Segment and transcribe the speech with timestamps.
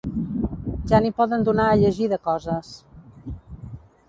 [0.91, 2.73] Ja n'hi podien donar a llegir de coses